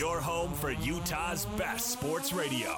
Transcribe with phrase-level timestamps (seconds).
[0.00, 2.74] Your home for Utah's best sports radio.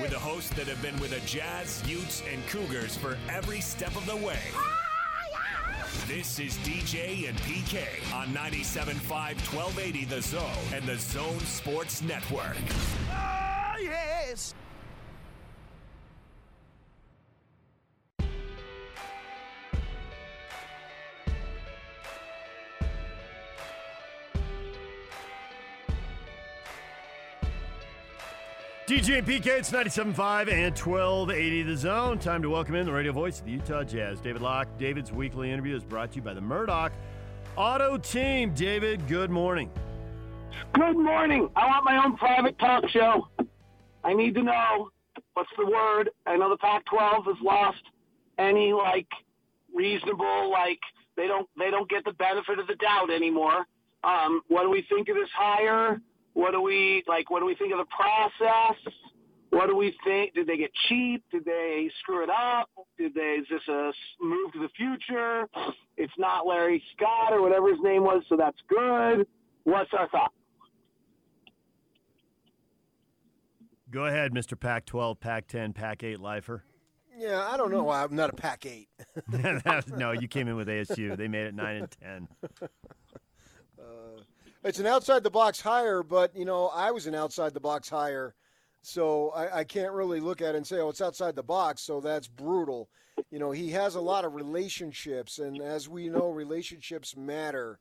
[0.00, 3.94] With the hosts that have been with the Jazz, Utes, and Cougars for every step
[3.94, 4.40] of the way.
[4.56, 10.42] Ah, this is DJ and PK on 97.5 1280 The Zone
[10.74, 12.56] and the Zone Sports Network.
[13.12, 14.54] Oh, yes.
[28.88, 32.18] DJ and PK, it's 97.5 and 1280 The Zone.
[32.18, 34.66] Time to welcome in the radio voice of the Utah Jazz, David Locke.
[34.78, 36.90] David's weekly interview is brought to you by the Murdoch
[37.54, 38.54] Auto Team.
[38.54, 39.70] David, good morning.
[40.72, 41.50] Good morning.
[41.54, 43.28] I want my own private talk show.
[44.04, 44.88] I need to know
[45.34, 46.08] what's the word.
[46.24, 47.82] I know the Pac-12 has lost
[48.38, 49.08] any like
[49.74, 50.80] reasonable like
[51.14, 53.66] they don't they don't get the benefit of the doubt anymore.
[54.02, 56.00] Um, what do we think of this hire?
[56.38, 57.30] What do we like?
[57.30, 58.76] What do we think of the process?
[59.50, 60.34] What do we think?
[60.34, 61.24] Did they get cheap?
[61.32, 62.70] Did they screw it up?
[62.96, 63.40] Did they?
[63.40, 63.90] Is this a
[64.20, 65.48] move to the future?
[65.96, 69.26] It's not Larry Scott or whatever his name was, so that's good.
[69.64, 70.32] What's our thought?
[73.90, 74.58] Go ahead, Mr.
[74.58, 76.62] Pac 12, Pac 10, Pac 8 lifer.
[77.18, 77.90] Yeah, I don't know.
[77.90, 78.88] I'm not a Pac 8.
[79.96, 81.16] no, you came in with ASU.
[81.16, 82.28] They made it 9 and
[82.60, 82.68] 10.
[84.64, 87.88] It's an outside the box hire, but, you know, I was an outside the box
[87.88, 88.34] hire.
[88.82, 91.82] So I, I, can't really look at it and say, oh, it's outside the box,
[91.82, 92.88] so that's brutal.
[93.30, 97.78] You know, he has a lot of relationships, and as we know, relationships matter.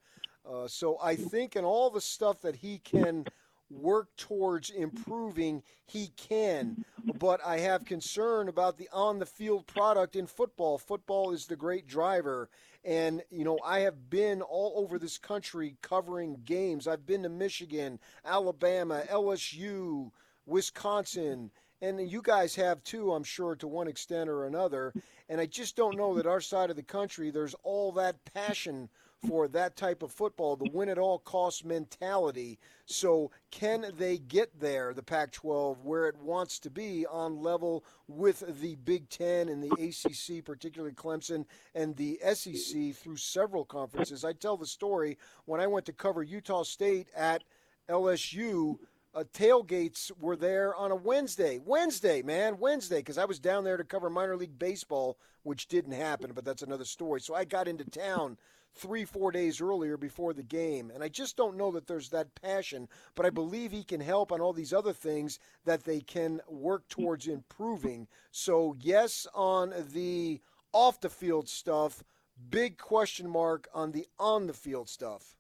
[0.50, 3.26] Uh, so I think in all the stuff that he can
[3.70, 6.84] work towards improving, he can.
[7.20, 10.78] But I have concern about the on the field product in football.
[10.78, 12.50] Football is the great driver.
[12.88, 16.88] And, you know, I have been all over this country covering games.
[16.88, 20.10] I've been to Michigan, Alabama, LSU,
[20.46, 24.94] Wisconsin, and you guys have too, I'm sure, to one extent or another.
[25.28, 28.88] And I just don't know that our side of the country, there's all that passion
[29.26, 32.60] for that type of football, the win at all costs mentality.
[32.86, 37.84] So, can they get there, the Pac 12, where it wants to be on level
[38.08, 44.24] with the Big Ten and the ACC, particularly Clemson, and the SEC through several conferences?
[44.24, 47.44] I tell the story when I went to cover Utah State at
[47.90, 48.78] LSU.
[49.16, 51.60] Uh, tailgates were there on a Wednesday.
[51.66, 55.94] Wednesday, man, Wednesday, because I was down there to cover minor league baseball, which didn't
[55.94, 57.20] happen, but that's another story.
[57.20, 58.38] So I got into town
[58.76, 60.92] three, four days earlier before the game.
[60.94, 64.32] And I just don't know that there's that passion, but I believe he can help
[64.32, 68.08] on all these other things that they can work towards improving.
[68.32, 70.42] So, yes, on the
[70.74, 72.04] off the field stuff,
[72.50, 75.36] big question mark on the on the field stuff.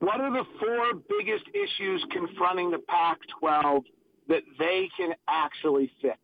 [0.00, 3.84] What are the four biggest issues confronting the Pac 12
[4.28, 6.18] that they can actually fix?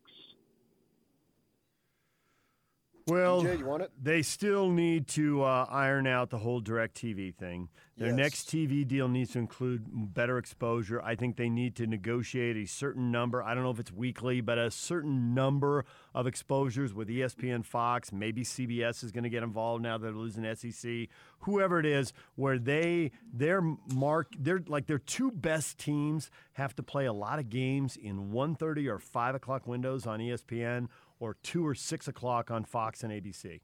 [3.07, 7.69] Well, DJ, they still need to uh, iron out the whole DirecTV thing.
[7.97, 8.15] Their yes.
[8.15, 11.01] next TV deal needs to include better exposure.
[11.01, 13.41] I think they need to negotiate a certain number.
[13.41, 18.11] I don't know if it's weekly, but a certain number of exposures with ESPN, Fox,
[18.11, 21.07] maybe CBS is going to get involved now that they're losing SEC.
[21.39, 26.83] Whoever it is, where they their mark, they're like their two best teams have to
[26.83, 30.87] play a lot of games in 1:30 or 5 o'clock windows on ESPN
[31.19, 33.61] or 2 or 6 o'clock on Fox and ABC.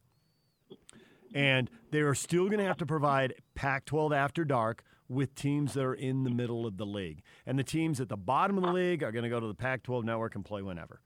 [1.34, 5.74] And they are still going to have to provide Pac 12 after dark with teams
[5.74, 7.22] that are in the middle of the league.
[7.46, 9.54] And the teams at the bottom of the league are going to go to the
[9.54, 11.02] Pac 12 network and play whenever.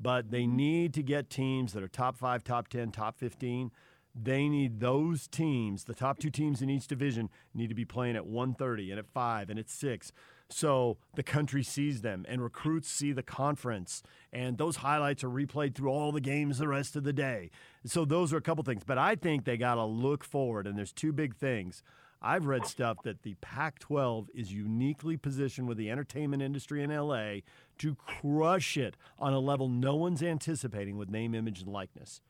[0.00, 3.70] But they need to get teams that are top five, top 10, top 15.
[4.14, 8.16] They need those teams, the top two teams in each division, need to be playing
[8.16, 10.12] at 1:30 and at 5 and at 6
[10.50, 15.74] so the country sees them and recruits see the conference and those highlights are replayed
[15.74, 17.50] through all the games the rest of the day.
[17.84, 20.76] So those are a couple things but i think they got to look forward and
[20.76, 21.82] there's two big things.
[22.20, 26.90] I've read stuff that the pac 12 is uniquely positioned with the entertainment industry in
[26.90, 27.34] la
[27.78, 32.20] to crush it on a level no one's anticipating with name image and likeness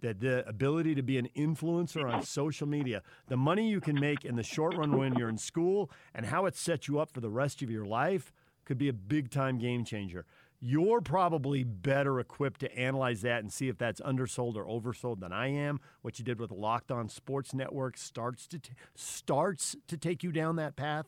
[0.00, 4.24] that the ability to be an influencer on social media, the money you can make
[4.24, 7.20] in the short run when you're in school, and how it sets you up for
[7.20, 8.32] the rest of your life
[8.64, 10.26] could be a big time game changer.
[10.60, 15.32] You're probably better equipped to analyze that and see if that's undersold or oversold than
[15.32, 15.80] I am.
[16.02, 20.24] What you did with the Locked On Sports Network starts to t- starts to take
[20.24, 21.06] you down that path.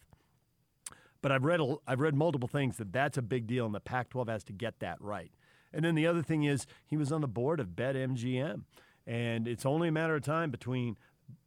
[1.21, 4.29] But I've read I've read multiple things that that's a big deal, and the Pac-12
[4.29, 5.33] has to get that right.
[5.73, 8.63] And then the other thing is he was on the board of BetMGM,
[9.07, 10.97] and it's only a matter of time between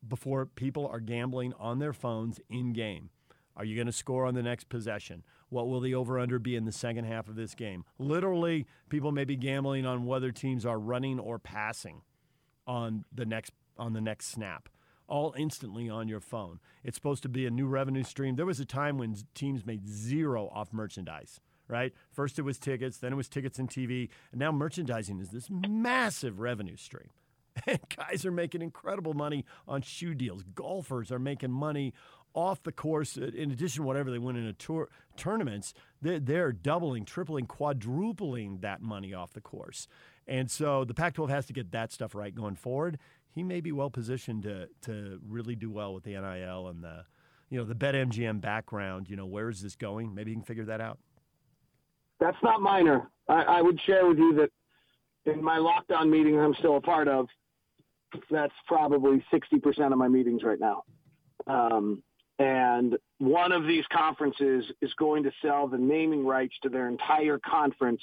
[0.08, 3.10] before people are gambling on their phones in game.
[3.56, 5.24] Are you going to score on the next possession?
[5.50, 7.86] What will the over under be in the second half of this game?
[8.00, 12.02] Literally, people may be gambling on whether teams are running or passing
[12.66, 14.70] on the next on the next snap.
[15.08, 16.60] All instantly on your phone.
[16.84, 18.36] It's supposed to be a new revenue stream.
[18.36, 21.94] There was a time when teams made zero off merchandise, right?
[22.12, 25.50] First it was tickets, then it was tickets and TV, and now merchandising is this
[25.50, 27.10] massive revenue stream.
[27.68, 30.44] And guys are making incredible money on shoe deals.
[30.56, 31.94] Golfers are making money
[32.34, 36.52] off the course, uh, in addition whatever they win in a tour tournaments, they're, they're
[36.52, 39.88] doubling, tripling, quadrupling that money off the course.
[40.28, 42.98] And so the Pac-12 has to get that stuff right going forward.
[43.30, 47.06] He may be well positioned to to really do well with the NIL and the,
[47.50, 49.10] you know, the BetMGM background.
[49.10, 50.14] You know, where is this going?
[50.14, 51.00] Maybe he can figure that out.
[52.24, 53.10] That's not minor.
[53.28, 54.50] I, I would share with you that
[55.30, 57.28] in my Locked On meeting I'm still a part of,
[58.32, 60.84] that's probably 60% of my meetings right now.
[61.48, 62.02] Um,
[62.40, 67.40] and one of these conferences is going to sell the naming rights to their entire
[67.40, 68.02] conference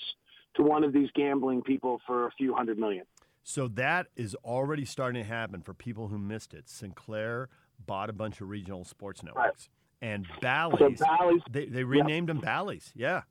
[0.57, 3.07] to one of these gambling people for a few hundred million.
[3.43, 6.69] So that is already starting to happen for people who missed it.
[6.69, 7.49] Sinclair
[7.87, 9.71] bought a bunch of regional sports networks.
[10.03, 10.11] Right.
[10.11, 12.37] And Bally's, so Bally's, they, they renamed yep.
[12.37, 12.93] them Bally's.
[12.95, 13.23] Yeah.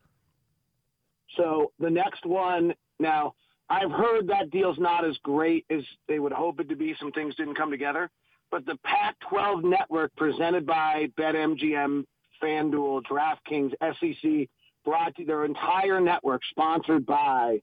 [1.38, 3.34] So the next one, now
[3.70, 6.96] I've heard that deal's not as great as they would hope it to be.
[7.00, 8.10] Some things didn't come together
[8.52, 12.06] but the Pac-12 network presented by BetMGM,
[12.42, 14.50] FanDuel, DraftKings, SEC,
[14.86, 17.62] brought to their entire network sponsored by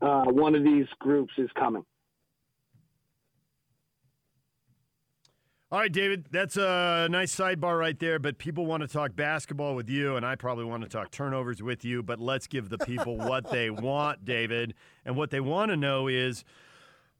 [0.00, 1.84] uh, one of these groups is coming.
[5.72, 9.74] All right, David, that's a nice sidebar right there, but people want to talk basketball
[9.74, 12.76] with you, and I probably want to talk turnovers with you, but let's give the
[12.76, 14.74] people what they want, David.
[15.06, 16.44] And what they want to know is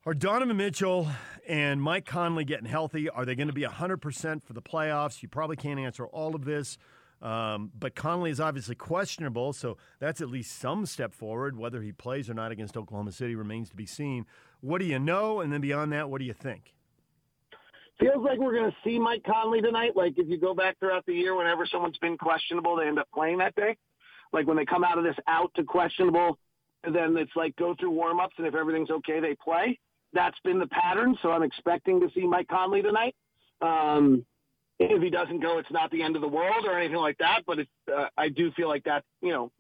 [0.05, 1.09] are Donovan Mitchell
[1.49, 3.09] and Mike Conley getting healthy?
[3.09, 5.23] Are they going to be 100% for the playoffs?
[5.23, 6.77] You probably can't answer all of this.
[7.23, 11.57] Um, but Conley is obviously questionable, so that's at least some step forward.
[11.57, 14.27] Whether he plays or not against Oklahoma City remains to be seen.
[14.61, 15.41] What do you know?
[15.41, 16.75] And then beyond that, what do you think?
[18.03, 19.93] Feels like we're going to see Mike Conley tonight.
[19.95, 23.09] Like if you go back throughout the year, whenever someone's been questionable, they end up
[23.15, 23.77] playing that day.
[24.33, 26.39] Like when they come out of this out to questionable,
[26.85, 29.79] then it's like go through warm-ups, and if everything's okay, they play
[30.13, 31.17] that's been the pattern.
[31.23, 33.15] So I'm expecting to see Mike Conley tonight.
[33.61, 34.25] Um,
[34.79, 37.43] if he doesn't go, it's not the end of the world or anything like that.
[37.47, 37.61] But
[37.93, 39.53] uh, I do feel like that, you know,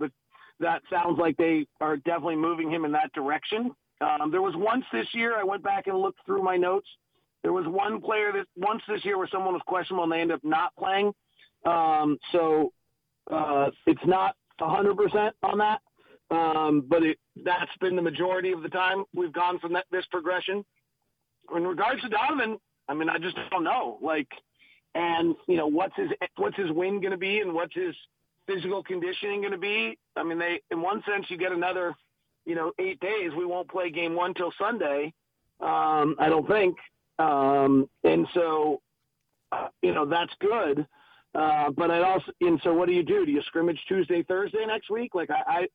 [0.60, 3.72] that sounds like they are definitely moving him in that direction.
[4.00, 6.88] Um, there was once this year, I went back and looked through my notes.
[7.42, 10.36] There was one player that once this year where someone was questionable and they ended
[10.36, 11.12] up not playing.
[11.64, 12.72] Um, so
[13.30, 15.80] uh, it's not 100% on that.
[16.30, 20.06] Um, but it, that's been the majority of the time we've gone from that, this
[20.10, 20.64] progression.
[21.54, 22.58] In regards to Donovan,
[22.88, 23.98] I mean, I just don't know.
[24.00, 24.28] Like,
[24.94, 27.94] and you know, what's his what's his win going to be, and what's his
[28.46, 29.98] physical conditioning going to be?
[30.16, 31.94] I mean, they in one sense you get another,
[32.46, 33.30] you know, eight days.
[33.36, 35.12] We won't play game one till Sunday.
[35.60, 36.76] Um, I don't think,
[37.18, 38.80] um, and so,
[39.52, 40.86] uh, you know, that's good.
[41.34, 43.24] Uh, but I also, and so what do you do?
[43.24, 45.14] Do you scrimmage Tuesday, Thursday next week?
[45.14, 45.66] Like I, I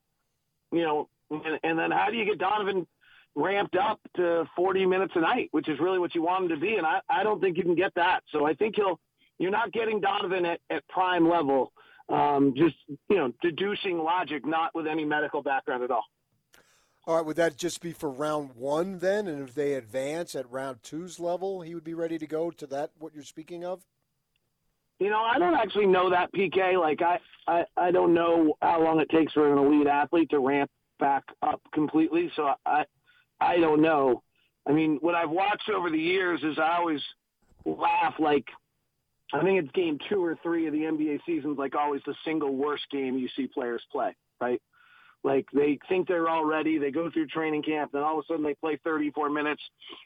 [0.71, 2.85] you know, and, and then how do you get Donovan
[3.37, 6.57] ramped up to 40 minutes a night, which is really what you want him to
[6.57, 6.75] be.
[6.75, 8.21] And I, I don't think you can get that.
[8.31, 8.99] So I think he'll,
[9.37, 11.71] you're not getting Donovan at, at prime level,
[12.09, 12.75] um, just,
[13.09, 16.05] you know, deducing logic, not with any medical background at all.
[17.07, 19.27] All right, would that just be for round one then?
[19.27, 22.67] And if they advance at round two's level, he would be ready to go to
[22.67, 23.81] that, what you're speaking of?
[24.99, 26.77] You know, I don't actually know that PK.
[26.77, 30.39] Like I, I, I don't know how long it takes for an elite athlete to
[30.39, 32.29] ramp back up completely.
[32.35, 32.83] So I,
[33.39, 34.21] I don't know.
[34.67, 37.01] I mean, what I've watched over the years is I always
[37.63, 38.45] laugh like
[39.33, 42.15] I think it's game two or three of the NBA season is like always the
[42.25, 44.61] single worst game you see players play, right?
[45.27, 48.27] Like they think they're all ready, they go through training camp, then all of a
[48.27, 49.61] sudden they play 34 minutes,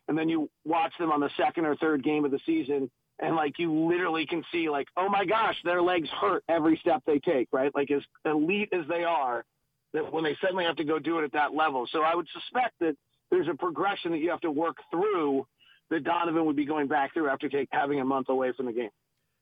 [0.07, 3.35] and then you watch them on the second or third game of the season, and
[3.35, 7.19] like you literally can see like, oh my gosh, their legs hurt every step they
[7.19, 7.71] take, right?
[7.75, 9.45] Like as elite as they are,
[9.93, 11.87] that when they suddenly have to go do it at that level.
[11.91, 12.95] So I would suspect that
[13.29, 15.45] there's a progression that you have to work through
[15.91, 18.73] that Donovan would be going back through after take, having a month away from the
[18.73, 18.89] game.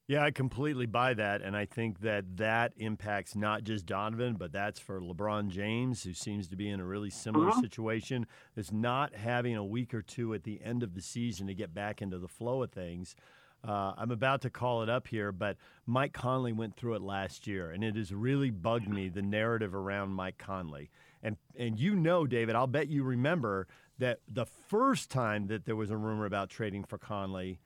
[0.10, 1.44] Yeah, I completely buy that.
[1.44, 6.16] And I think that that impacts not just Donovan, but that's for LeBron James, who
[6.16, 7.62] seems to be in a really similar uh-huh.
[7.62, 8.25] situation.
[8.56, 11.75] Is not having a week or two at the end of the season to get
[11.75, 13.16] back into the flow of things.
[13.63, 17.46] Uh, I'm about to call it up here, but Mike Conley went through it last
[17.46, 20.89] year, and it has really bugged me the narrative around Mike Conley.
[21.22, 23.68] And and you know, David, I'll bet you remember
[24.00, 27.60] that the first time that there was a rumor about trading for Conley,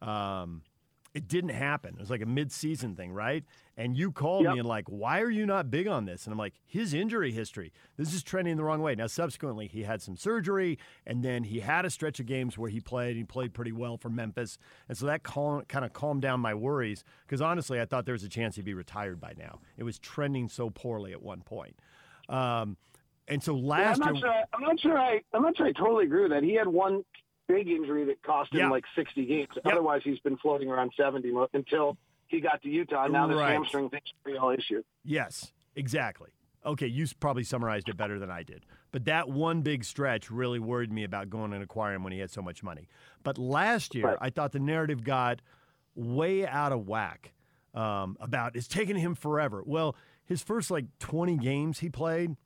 [0.00, 0.62] um,
[1.14, 1.94] it didn't happen.
[1.94, 3.42] It was like a mid-season thing, right?
[3.76, 4.52] And you called Yep.
[4.52, 6.24] me and like, why are you not big on this?
[6.26, 7.72] And I'm like, his injury history.
[7.96, 8.94] This is trending the wrong way.
[8.94, 12.68] Now, subsequently, he had some surgery, and then he had a stretch of games where
[12.70, 13.16] he played.
[13.16, 16.54] He played pretty well for Memphis, and so that cal- kind of calmed down my
[16.54, 17.04] worries.
[17.26, 19.60] Because honestly, I thought there was a chance he'd be retired by now.
[19.76, 21.76] It was trending so poorly at one point.
[22.28, 22.76] Um,
[23.26, 24.30] and so Yeah, last I'm not year, sure.
[24.30, 24.98] I, I'm not sure.
[24.98, 25.66] I I'm not sure.
[25.66, 26.42] I totally agree with that.
[26.42, 27.04] He had one
[27.48, 28.70] big injury that cost him Yeah.
[28.70, 29.48] like 60 games.
[29.64, 31.96] Otherwise, he's been floating around 70 until
[32.28, 33.06] he got to Utah.
[33.08, 33.52] Now this Right.
[33.52, 34.82] hamstring thing's a real issue.
[35.02, 36.30] Yes, exactly.
[36.66, 38.66] Okay, you probably summarized it better than I did.
[38.92, 42.18] But that one big stretch really worried me about going and acquiring him when he
[42.18, 42.88] had so much money.
[43.22, 44.18] But last year, Right.
[44.20, 45.40] I thought the narrative got
[45.94, 47.32] way out of whack
[47.74, 49.62] um, about it's taking him forever.
[49.64, 52.36] Well, his first like 20 games he played,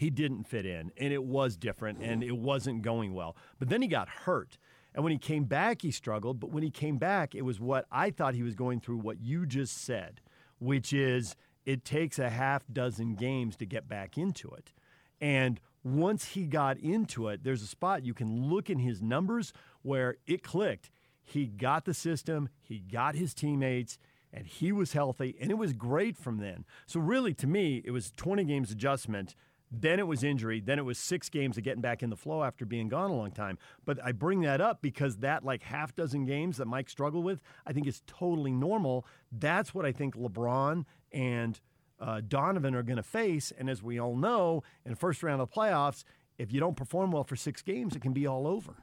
[0.00, 3.36] he didn't fit in, and it was different, and it wasn't going well.
[3.58, 4.56] But then he got hurt.
[4.94, 6.40] And when he came back, he struggled.
[6.40, 9.20] But when he came back, it was what I thought he was going through, what
[9.20, 10.22] you just said,
[10.58, 14.72] which is it takes a half dozen games to get back into it.
[15.20, 19.52] And once he got into it, there's a spot you can look in his numbers
[19.82, 20.90] where it clicked.
[21.22, 23.98] He got the system, he got his teammates,
[24.32, 26.64] and he was healthy, and it was great from then.
[26.86, 29.34] So, really, to me, it was 20 games adjustment.
[29.70, 30.60] Then it was injury.
[30.60, 33.14] Then it was six games of getting back in the flow after being gone a
[33.14, 33.56] long time.
[33.84, 37.40] But I bring that up because that like half dozen games that Mike struggled with,
[37.66, 39.06] I think is totally normal.
[39.30, 41.60] That's what I think LeBron and
[42.00, 43.52] uh, Donovan are going to face.
[43.56, 46.02] And as we all know, in first round of playoffs,
[46.36, 48.74] if you don't perform well for six games, it can be all over.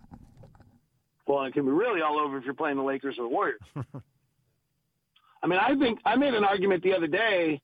[1.25, 3.59] Well, it can be really all over if you're playing the Lakers or the Warriors.
[5.43, 7.61] I mean, I think I made an argument the other day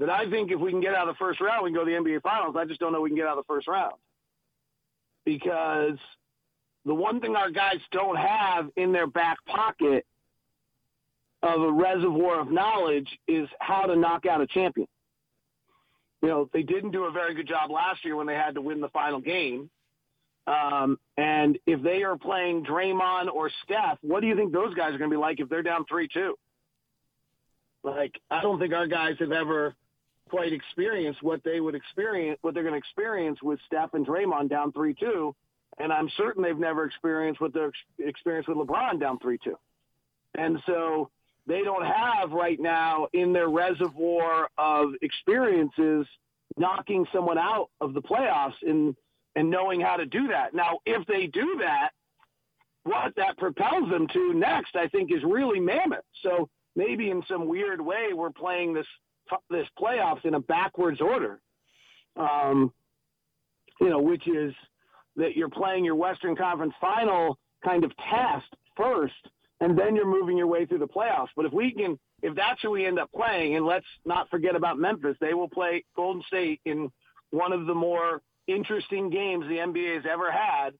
[0.00, 1.84] that I think if we can get out of the first round, we can go
[1.84, 2.56] to the NBA Finals.
[2.58, 3.94] I just don't know we can get out of the first round
[5.26, 5.98] because
[6.86, 10.06] the one thing our guys don't have in their back pocket
[11.42, 14.88] of a reservoir of knowledge is how to knock out a champion.
[16.22, 18.62] You know, they didn't do a very good job last year when they had to
[18.62, 19.70] win the final game.
[20.46, 24.94] Um, and if they are playing Draymond or Steph, what do you think those guys
[24.94, 26.34] are going to be like if they're down 3 2?
[27.84, 29.74] Like, I don't think our guys have ever
[30.30, 34.48] quite experience what they would experience, what they're going to experience with Steph and Draymond
[34.48, 35.34] down 3 2.
[35.78, 39.56] And I'm certain they've never experienced what they're experienced with LeBron down 3 2.
[40.38, 41.10] And so
[41.46, 46.06] they don't have right now in their reservoir of experiences
[46.56, 48.94] knocking someone out of the playoffs and
[49.36, 50.54] and knowing how to do that.
[50.54, 51.90] Now, if they do that,
[52.82, 56.04] what that propels them to next, I think, is really mammoth.
[56.22, 58.86] So maybe in some weird way, we're playing this
[59.50, 61.40] this playoffs in a backwards order.
[62.16, 62.72] Um,
[63.80, 64.52] you know, which is
[65.16, 68.46] that you're playing your Western Conference final kind of test
[68.76, 69.14] first,
[69.60, 71.28] and then you're moving your way through the playoffs.
[71.36, 74.56] But if we can, if that's who we end up playing, and let's not forget
[74.56, 76.90] about Memphis, they will play Golden State in
[77.30, 80.70] one of the more interesting games the NBA has ever had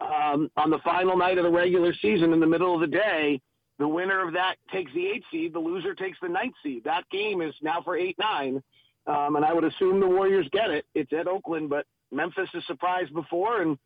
[0.00, 3.40] um, on the final night of the regular season in the middle of the day.
[3.80, 5.54] The winner of that takes the eight seed.
[5.54, 6.84] The loser takes the ninth seed.
[6.84, 8.62] That game is now for eight nine,
[9.06, 10.84] um, and I would assume the Warriors get it.
[10.94, 13.78] It's at Oakland, but Memphis has surprised before, and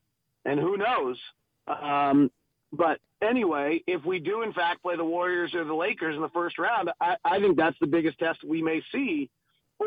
[0.44, 1.16] and who knows.
[1.68, 2.32] Um,
[2.72, 6.28] but anyway, if we do in fact play the Warriors or the Lakers in the
[6.30, 9.30] first round, I, I think that's the biggest test we may see,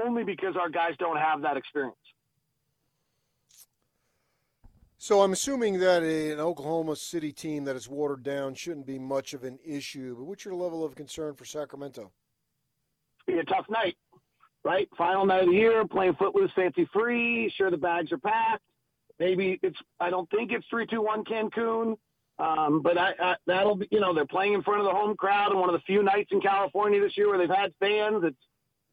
[0.02, 1.98] only because our guys don't have that experience.
[5.00, 9.36] So I'm assuming that an Oklahoma City team that is watered down shouldn't be much
[9.36, 10.16] of an issue.
[10.18, 12.12] But what's your level of concern for Sacramento?
[13.28, 13.96] It's be a tough night,
[14.64, 14.90] right?
[14.98, 17.54] Final night of the year, playing footloose, fancy free.
[17.56, 18.64] Sure, the bags are packed.
[19.20, 19.78] Maybe it's.
[20.00, 21.96] I don't think it's three, two, one Cancun.
[22.40, 23.88] Um, but I, I, that'll be.
[23.92, 26.02] You know, they're playing in front of the home crowd, and one of the few
[26.02, 28.24] nights in California this year where they've had fans.
[28.24, 28.38] It's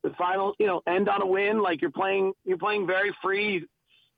[0.02, 0.54] the final.
[0.58, 1.62] You know, end on a win.
[1.62, 2.34] Like you're playing.
[2.44, 3.64] You're playing very free.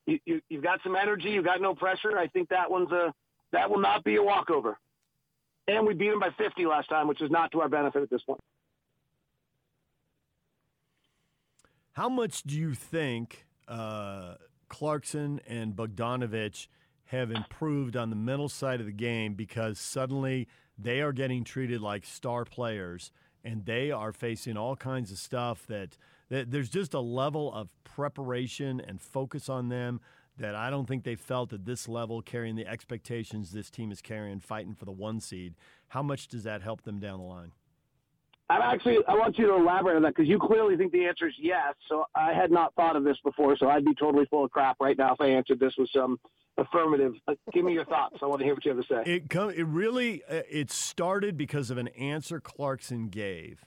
[0.07, 1.31] You, you, you've got some energy.
[1.31, 2.17] You've got no pressure.
[2.17, 3.13] I think that one's a.
[3.53, 4.79] That will not be a walkover.
[5.69, 8.11] And we beat them by 50 last time, which is not to our benefit at
[8.11, 8.41] this point.
[11.93, 14.35] How much do you think uh,
[14.69, 16.69] Clarkson and Bogdanovich
[17.07, 20.49] have improved on the mental side of the game because suddenly
[20.79, 23.13] they are getting treated like star players
[23.45, 25.97] and they are facing all kinds of stuff that
[26.29, 30.01] there's just a level of preparation and focus on them
[30.39, 34.03] that I don't think they felt at this level carrying the expectations this team is
[34.03, 35.55] carrying fighting for the one seed.
[35.89, 37.53] How much does that help them down the line?
[38.49, 41.27] I'm actually, I want you to elaborate on that because you clearly think the answer
[41.27, 41.75] is yes.
[41.89, 43.57] So I had not thought of this before.
[43.57, 46.21] So I'd be totally full of crap right now if I answered this with some
[46.57, 47.15] affirmative.
[47.27, 48.19] Uh, give me your thoughts.
[48.23, 49.11] I want to hear what you have to say.
[49.11, 53.65] It come, it really uh, it started because of an answer Clarkson gave,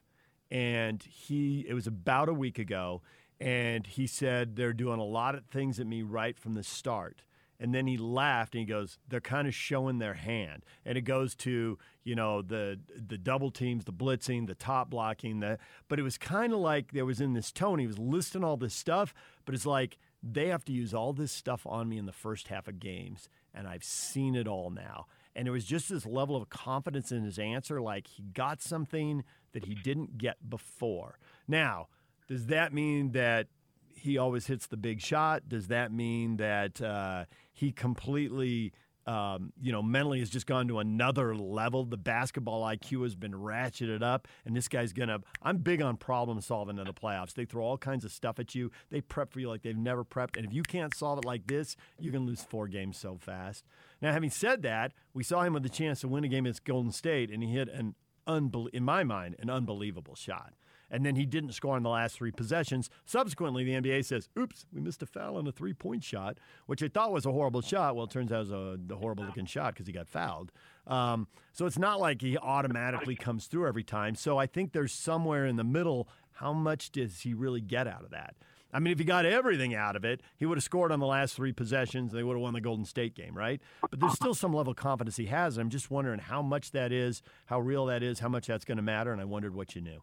[0.52, 3.02] and he it was about a week ago,
[3.40, 7.22] and he said they're doing a lot of things at me right from the start.
[7.62, 11.02] And then he laughed and he goes, "They're kind of showing their hand." And it
[11.02, 15.60] goes to you know the the double teams, the blitzing, the top blocking, the.
[15.90, 17.80] But it was kind of like there was in this tone.
[17.80, 19.14] He was listing all this stuff,
[19.46, 22.48] but it's like they have to use all this stuff on me in the first
[22.48, 25.08] half of games, and I've seen it all now.
[25.36, 29.24] And there was just this level of confidence in his answer, like he got something
[29.54, 31.20] that he didn't get before.
[31.48, 31.88] Now,
[32.28, 33.48] does that mean that
[33.88, 35.48] he always hits the big shot?
[35.48, 38.72] Does that mean that uh, he completely
[39.10, 41.84] um, you know, mentally has just gone to another level.
[41.84, 45.22] The basketball IQ has been ratcheted up, and this guy's gonna.
[45.42, 47.34] I'm big on problem solving in the playoffs.
[47.34, 48.70] They throw all kinds of stuff at you.
[48.92, 51.48] They prep for you like they've never prepped, and if you can't solve it like
[51.48, 53.66] this, you can lose four games so fast.
[54.00, 56.64] Now, having said that, we saw him with the chance to win a game against
[56.64, 57.96] Golden State, and he hit an
[58.28, 60.54] unbel- in my mind an unbelievable shot
[60.92, 62.90] and then he didn't score in the last three possessions.
[63.06, 66.88] Subsequently, the NBA says, "Oops, we missed a foul on a three-point shot," which I
[66.88, 67.96] thought was a horrible shot.
[67.96, 70.52] Well, it turns out it was a, the horrible-looking shot because he got fouled.
[70.88, 74.16] Um, so it's not like he automatically comes through every time.
[74.16, 76.08] So I think there's somewhere in the middle.
[76.34, 78.36] How much does he really get out of that?
[78.72, 81.08] I mean, if he got everything out of it, he would have scored on the
[81.08, 82.12] last three possessions.
[82.12, 83.60] And They would have won the Golden State game, right?
[83.82, 85.58] But there's still some level of confidence he has.
[85.58, 88.78] I'm just wondering how much that is, how real that is, how much that's going
[88.78, 89.12] to matter.
[89.12, 90.02] And I wondered what you knew.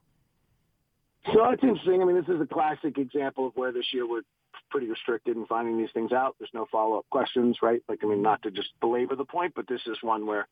[1.32, 2.02] So it's interesting.
[2.02, 4.22] I mean, this is a classic example of where this year we're
[4.70, 6.36] pretty restricted in finding these things out.
[6.38, 7.82] There's no follow up questions, right?
[7.88, 10.46] Like, I mean, not to just belabor the point, but this is one where,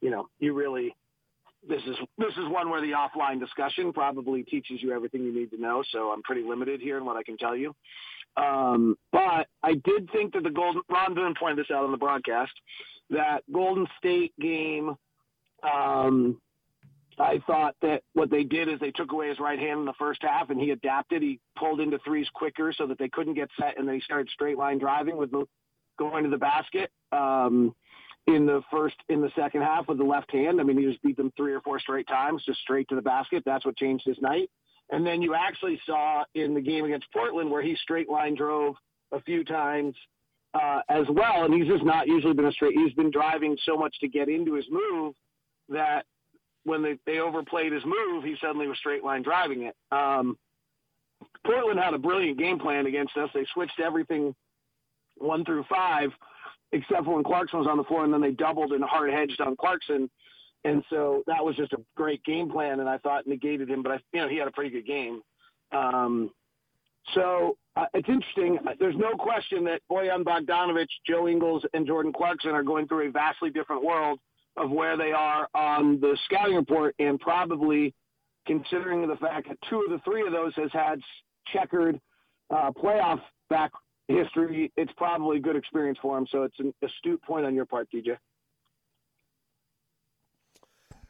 [0.00, 0.94] you know, you really,
[1.68, 5.50] this is this is one where the offline discussion probably teaches you everything you need
[5.50, 5.82] to know.
[5.92, 7.74] So I'm pretty limited here in what I can tell you.
[8.36, 11.98] Um, but I did think that the Golden Ron Boone pointed this out on the
[11.98, 12.52] broadcast
[13.10, 14.94] that Golden State game
[15.62, 16.40] um,
[17.20, 19.92] I thought that what they did is they took away his right hand in the
[19.98, 21.22] first half, and he adapted.
[21.22, 24.28] He pulled into threes quicker so that they couldn't get set, and then he started
[24.30, 25.44] straight line driving with the,
[25.98, 27.74] going to the basket um,
[28.26, 30.60] in the first in the second half with the left hand.
[30.60, 33.02] I mean, he just beat them three or four straight times, just straight to the
[33.02, 33.42] basket.
[33.44, 34.50] That's what changed his night.
[34.90, 38.74] And then you actually saw in the game against Portland where he straight line drove
[39.12, 39.94] a few times
[40.54, 42.74] uh, as well, and he's just not usually been a straight.
[42.74, 45.14] He's been driving so much to get into his move
[45.68, 46.06] that
[46.64, 49.74] when they, they overplayed his move, he suddenly was straight line driving it.
[49.92, 50.36] Um,
[51.46, 53.30] Portland had a brilliant game plan against us.
[53.34, 54.34] They switched everything
[55.16, 56.10] one through five,
[56.72, 59.40] except for when Clarkson was on the floor, and then they doubled and hard hedged
[59.40, 60.10] on Clarkson.
[60.64, 63.92] And so that was just a great game plan, and I thought negated him, but
[63.92, 65.22] I, you know, he had a pretty good game.
[65.72, 66.30] Um,
[67.14, 68.58] so uh, it's interesting.
[68.78, 73.10] There's no question that Bojan Bogdanovich, Joe Ingles, and Jordan Clarkson are going through a
[73.10, 74.18] vastly different world
[74.56, 77.94] of where they are on the scouting report, and probably
[78.46, 81.00] considering the fact that two of the three of those has had
[81.52, 82.00] checkered
[82.50, 83.70] uh, playoff back
[84.08, 86.26] history, it's probably a good experience for him.
[86.30, 88.16] So it's an astute point on your part, DJ.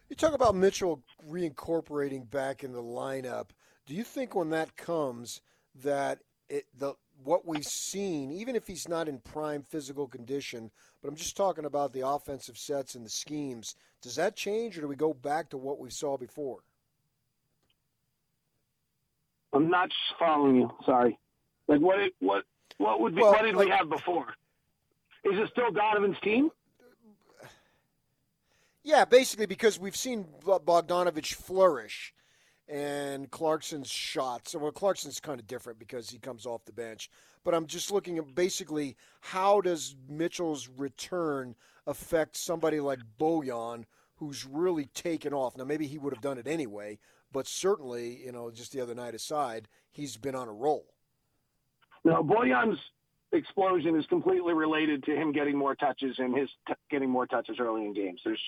[0.08, 3.50] You talk about Mitchell reincorporating back in the lineup.
[3.86, 5.40] Do you think when that comes
[5.82, 10.70] that it, the what we've seen, even if he's not in prime physical condition,
[11.02, 13.76] but I'm just talking about the offensive sets and the schemes.
[14.02, 16.60] Does that change, or do we go back to what we saw before?
[19.52, 20.70] I'm not following you.
[20.86, 21.18] Sorry.
[21.68, 21.98] Like what?
[22.20, 22.44] What?
[22.78, 23.22] What would be?
[23.22, 24.28] Well, what did like, we have before?
[25.24, 26.50] Is it still Donovan's team?
[28.82, 32.14] Yeah, basically because we've seen Bogdanovich flourish
[32.70, 34.54] and Clarkson's shots.
[34.54, 37.10] Well, Clarkson's kind of different because he comes off the bench.
[37.42, 41.56] But I'm just looking at basically how does Mitchell's return
[41.86, 43.84] affect somebody like Bojan,
[44.16, 45.56] who's really taken off.
[45.56, 46.98] Now, maybe he would have done it anyway,
[47.32, 50.86] but certainly, you know, just the other night aside, he's been on a roll.
[52.04, 52.78] Now, Bojan's
[53.32, 57.56] explosion is completely related to him getting more touches and his t- getting more touches
[57.58, 58.20] early in games.
[58.24, 58.40] There's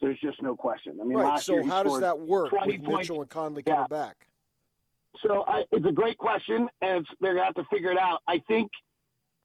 [0.00, 0.98] there's just no question.
[1.00, 1.40] I mean, right.
[1.40, 3.74] so how does that work with Mitchell and Conley yeah.
[3.74, 4.16] coming back?
[5.22, 8.20] So I, it's a great question, and they're gonna have to figure it out.
[8.26, 8.70] I think,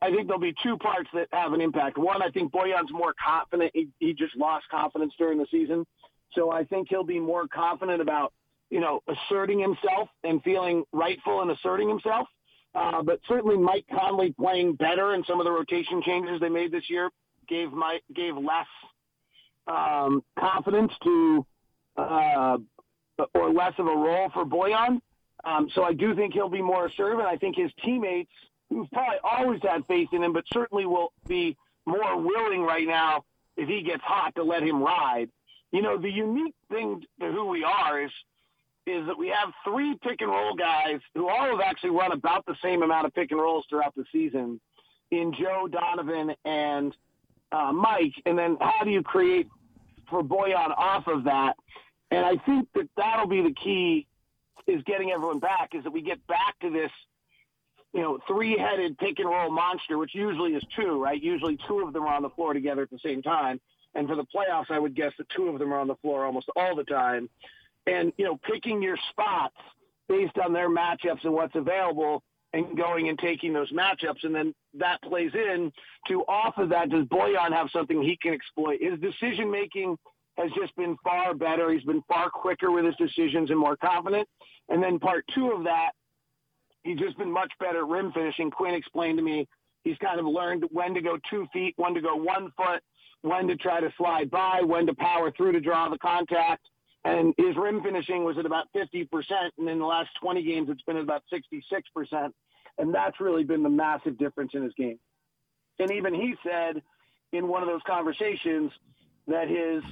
[0.02, 1.98] I think there'll be two parts that have an impact.
[1.98, 3.72] One, I think Bojan's more confident.
[3.74, 5.86] He, he just lost confidence during the season,
[6.34, 8.32] so I think he'll be more confident about
[8.70, 12.28] you know asserting himself and feeling rightful and asserting himself.
[12.74, 16.72] Uh, but certainly, Mike Conley playing better and some of the rotation changes they made
[16.72, 17.10] this year
[17.48, 18.68] gave Mike gave less
[19.68, 21.46] um, confidence to
[21.98, 22.58] uh,
[23.34, 25.00] or less of a role for Bojan.
[25.44, 28.32] Um, so I do think he'll be more assertive, and I think his teammates,
[28.70, 33.24] who've probably always had faith in him, but certainly will be more willing right now
[33.58, 35.30] if he gets hot to let him ride.
[35.72, 38.12] You know, the unique thing to who we are is
[38.88, 42.46] is that we have three pick and roll guys who all have actually run about
[42.46, 44.60] the same amount of pick and rolls throughout the season
[45.10, 46.96] in Joe Donovan and
[47.56, 48.14] uh, Mike.
[48.26, 49.48] And then how do you create
[50.10, 51.56] for Bojan off of that?
[52.12, 54.08] And I think that that'll be the key
[54.68, 56.92] is getting everyone back is that we get back to this,
[57.94, 61.22] you know, three-headed pick and roll monster, which usually is two, right?
[61.22, 63.60] Usually two of them are on the floor together at the same time.
[63.94, 66.26] And for the playoffs, I would guess that two of them are on the floor
[66.26, 67.30] almost all the time
[67.88, 69.56] and you know picking your spots
[70.08, 74.54] based on their matchups and what's available and going and taking those matchups and then
[74.78, 75.72] that plays in
[76.08, 79.98] to off of that does Bojan have something he can exploit his decision making
[80.38, 84.28] has just been far better he's been far quicker with his decisions and more confident
[84.70, 85.92] and then part 2 of that
[86.84, 89.48] he's just been much better at rim finishing Quin explained to me
[89.84, 92.82] he's kind of learned when to go 2 feet when to go 1 foot
[93.22, 96.68] when to try to slide by when to power through to draw the contact
[97.06, 99.08] and his rim finishing was at about 50%.
[99.60, 102.32] And in the last 20 games, it's been at about 66%.
[102.78, 105.00] And that's really been the massive difference in his game.
[105.80, 106.82] And even he said
[107.32, 108.72] in one of those conversations
[109.28, 109.84] that his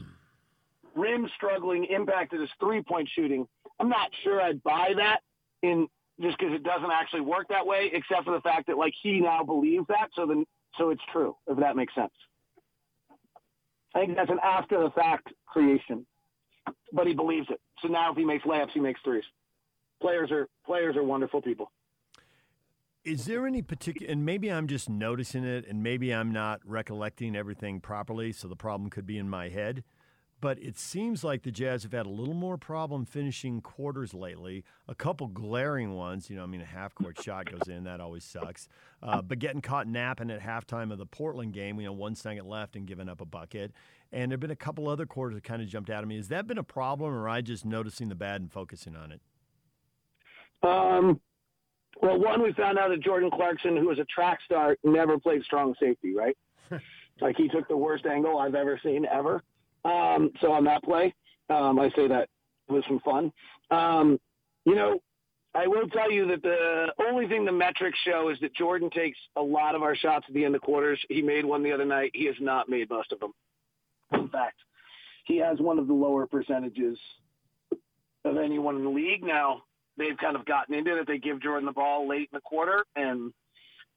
[0.96, 3.48] rim struggling impacted his three point shooting.
[3.80, 5.20] I'm not sure I'd buy that
[5.62, 5.88] in
[6.22, 9.20] just because it doesn't actually work that way, except for the fact that like he
[9.20, 10.10] now believes that.
[10.16, 10.46] So then,
[10.78, 12.14] so it's true, if that makes sense.
[13.96, 16.06] I think that's an after the fact creation
[16.94, 17.60] but he believes it.
[17.82, 19.24] So now if he makes layups, he makes threes.
[20.02, 21.72] Players are players are wonderful people.
[23.04, 27.36] Is there any particular, and maybe I'm just noticing it, and maybe I'm not recollecting
[27.36, 29.84] everything properly, so the problem could be in my head.
[30.40, 34.66] But it seems like the Jazz have had a little more problem finishing quarters lately.
[34.90, 36.44] A couple glaring ones, you know.
[36.44, 38.68] I mean, a half court shot goes in, that always sucks.
[39.02, 42.46] Uh, but getting caught napping at halftime of the Portland game, you know, one second
[42.46, 43.72] left and giving up a bucket.
[44.12, 46.18] And there have been a couple other quarters that kind of jumped out at me.
[46.18, 49.22] Has that been a problem, or I just noticing the bad and focusing on it?
[50.62, 51.22] Um,
[52.04, 55.42] well, one, we found out that Jordan Clarkson, who was a track star, never played
[55.44, 56.38] strong safety, right?
[57.22, 59.42] like he took the worst angle I've ever seen ever.
[59.86, 61.16] Um, so on that play,
[61.50, 62.28] um, I say that
[62.68, 63.32] was some fun.
[63.72, 64.20] Um,
[64.66, 65.00] you know,
[65.56, 69.18] I will tell you that the only thing the metrics show is that Jordan takes
[69.38, 71.00] a lot of our shots at the end of quarters.
[71.08, 72.12] He made one the other night.
[72.14, 73.32] He has not made most of them.
[74.12, 74.58] In fact,
[75.26, 76.98] he has one of the lower percentages
[78.26, 79.24] of anyone in the league.
[79.24, 79.64] Now,
[79.98, 81.08] they've kind of gotten into it.
[81.08, 82.84] They give Jordan the ball late in the quarter.
[82.96, 83.32] And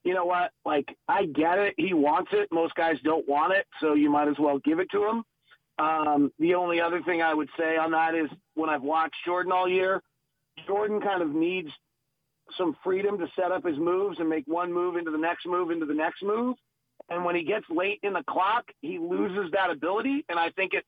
[0.04, 0.52] you know what?
[0.64, 1.74] Like, I get it.
[1.76, 2.48] He wants it.
[2.52, 3.66] Most guys don't want it.
[3.80, 5.24] So you might as well give it to him.
[5.78, 9.52] Um, the only other thing I would say on that is when I've watched Jordan
[9.52, 10.00] all year,
[10.66, 11.68] Jordan kind of needs
[12.56, 15.70] some freedom to set up his moves and make one move into the next move
[15.70, 16.56] into the next move.
[17.10, 20.24] And when he gets late in the clock, he loses that ability.
[20.28, 20.84] And I think it,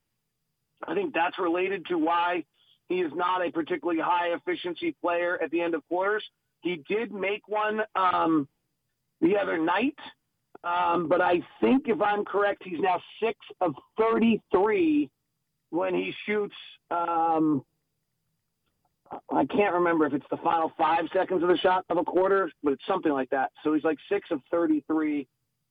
[0.87, 2.43] I think that's related to why
[2.89, 6.23] he is not a particularly high efficiency player at the end of quarters.
[6.61, 8.47] He did make one um,
[9.21, 9.95] the other night,
[10.63, 15.09] um, but I think if I'm correct, he's now six of 33
[15.69, 16.55] when he shoots.
[16.91, 17.63] Um,
[19.31, 22.51] I can't remember if it's the final five seconds of the shot of a quarter,
[22.61, 23.51] but it's something like that.
[23.63, 25.27] So he's like six of 33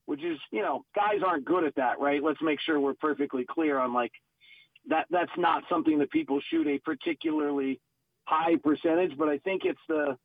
[0.09, 2.23] which is, you know, guys aren't good at that, right?
[2.23, 4.11] Let's make sure we're perfectly clear on like
[4.89, 5.07] that.
[5.11, 7.81] That's not something that people shoot a particularly
[8.25, 10.17] high percentage, but I think it's the,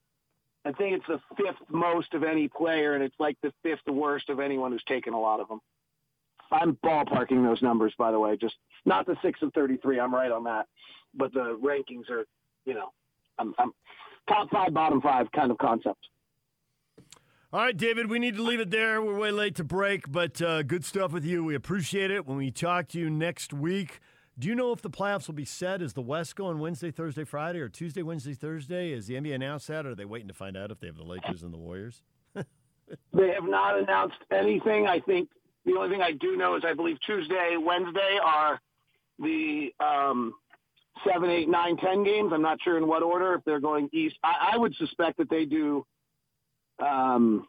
[0.65, 4.29] I think it's the fifth most of any player, and it's like the fifth worst
[4.29, 5.59] of anyone who's taken a lot of them.
[6.51, 8.37] I'm ballparking those numbers, by the way.
[8.37, 9.99] Just not the six of 33.
[9.99, 10.67] I'm right on that,
[11.15, 12.25] but the rankings are,
[12.65, 12.91] you know,
[13.39, 13.71] I'm, I'm
[14.27, 16.07] top five, bottom five kind of concept.
[17.51, 19.01] All right, David, we need to leave it there.
[19.01, 21.43] We're way late to break, but uh, good stuff with you.
[21.43, 22.25] We appreciate it.
[22.25, 23.99] When we talk to you next week,
[24.37, 25.81] do you know if the playoffs will be set?
[25.81, 28.91] Is the West going Wednesday, Thursday, Friday, or Tuesday, Wednesday, Thursday?
[28.91, 30.97] Is the NBA announced that, or are they waiting to find out if they have
[30.97, 32.01] the Lakers and the Warriors?
[32.35, 34.87] they have not announced anything.
[34.87, 35.29] I think
[35.65, 38.59] the only thing I do know is I believe Tuesday, Wednesday are
[39.19, 40.33] the um,
[41.07, 42.31] seven, eight, nine, ten games.
[42.33, 44.15] I'm not sure in what order if they're going east.
[44.23, 45.85] I, I would suspect that they do
[46.79, 47.47] um,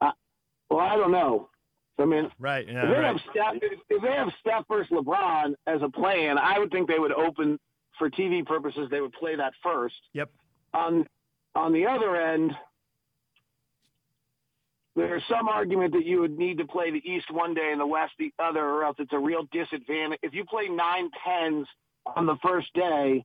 [0.00, 0.12] I,
[0.68, 1.49] well, I don't know.
[2.00, 2.66] I mean, right?
[2.66, 3.04] Yeah, if they right.
[3.04, 6.98] have Steph, if they have Steph versus LeBron as a play-in, I would think they
[6.98, 7.58] would open
[7.98, 8.88] for TV purposes.
[8.90, 9.96] They would play that first.
[10.14, 10.30] Yep.
[10.74, 11.06] On
[11.54, 12.52] on the other end,
[14.96, 17.86] there's some argument that you would need to play the East one day and the
[17.86, 20.18] West the other, or else it's a real disadvantage.
[20.22, 21.66] If you play nine tens
[22.16, 23.24] on the first day,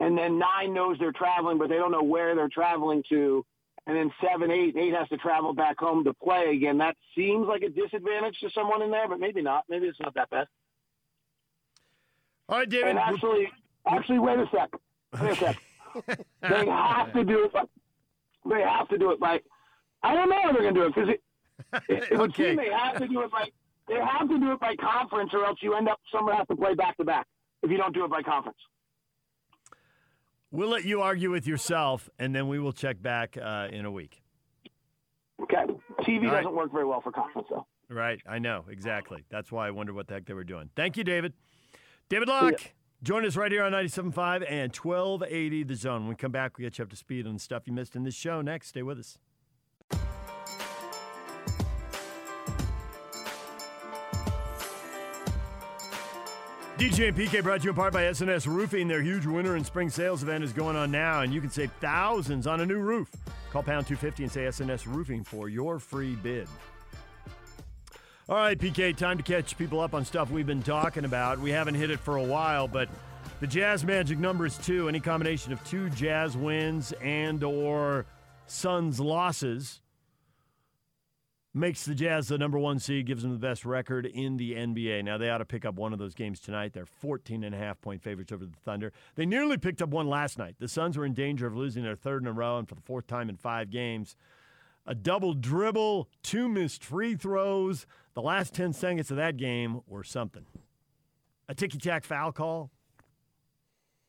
[0.00, 3.44] and then nine knows they're traveling, but they don't know where they're traveling to,
[3.86, 6.78] and then seven, eight, eight has to travel back home to play again.
[6.78, 9.64] That seems like a disadvantage to someone in there, but maybe not.
[9.68, 10.46] Maybe it's not that bad.
[12.48, 12.90] All right, David.
[12.90, 13.48] And actually,
[13.86, 14.70] actually, wait a sec.
[15.20, 15.56] Wait a sec.
[16.42, 17.52] they have to do it.
[17.52, 17.62] By,
[18.48, 19.40] they have to do it by.
[20.02, 21.22] I don't know how they're going to do it because it,
[21.88, 22.50] it, it would Okay.
[22.50, 23.48] seem they have to do it by.
[23.88, 26.56] They have to do it by conference, or else you end up someone has to
[26.56, 27.26] play back to back
[27.62, 28.58] if you don't do it by conference.
[30.50, 33.90] We'll let you argue with yourself, and then we will check back uh, in a
[33.90, 34.22] week.
[35.42, 35.56] Okay.
[36.02, 36.42] TV All right.
[36.42, 37.66] doesn't work very well for conference, though.
[37.88, 39.24] Right, I know exactly.
[39.28, 40.70] That's why I wonder what the heck they were doing.
[40.74, 41.34] Thank you, David.
[42.08, 46.00] David Locke, join us right here on 97.5 and 1280 The Zone.
[46.02, 47.94] When we come back, we get you up to speed on the stuff you missed
[47.94, 48.40] in this show.
[48.40, 49.18] Next, stay with us.
[56.78, 58.86] DJ and PK brought to you in part by SNS Roofing.
[58.86, 61.72] Their huge winter and spring sales event is going on now, and you can save
[61.80, 63.10] thousands on a new roof.
[63.50, 66.46] Call pound 250 and say SNS Roofing for your free bid.
[68.28, 71.38] All right, PK, time to catch people up on stuff we've been talking about.
[71.38, 72.90] We haven't hit it for a while, but
[73.40, 74.86] the Jazz magic number is two.
[74.86, 78.04] Any combination of two Jazz wins and or
[78.48, 79.80] Suns losses
[81.56, 85.02] makes the Jazz the number one seed, gives them the best record in the NBA.
[85.04, 86.72] Now, they ought to pick up one of those games tonight.
[86.74, 88.92] They're 14 and a half point favorites over the Thunder.
[89.14, 90.56] They nearly picked up one last night.
[90.58, 92.82] The Suns were in danger of losing their third in a row, and for the
[92.82, 94.16] fourth time in five games,
[94.86, 97.86] a double dribble, two missed free throws.
[98.14, 100.46] The last 10 seconds of that game were something.
[101.48, 102.70] A ticky tack foul call.